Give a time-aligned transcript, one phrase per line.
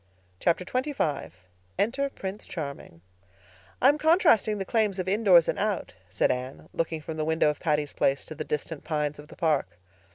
[0.01, 0.03] P
[0.39, 1.31] G." Chapter XXV
[1.77, 3.01] Enter Prince Charming
[3.83, 7.59] "I'm contrasting the claims of indoors and out," said Anne, looking from the window of
[7.59, 9.77] Patty's Place to the distant pines of the park.